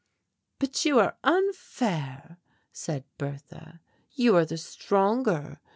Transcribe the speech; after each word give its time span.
"But 0.57 0.83
you 0.83 0.97
are 0.99 1.15
unfair," 1.23 2.39
said 2.71 3.03
Bertha, 3.19 3.81
"you 4.13 4.35
are 4.35 4.45
the 4.45 4.57
stronger. 4.57 5.59